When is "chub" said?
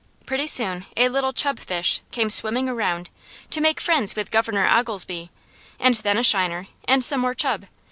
1.31-1.59, 7.35-7.67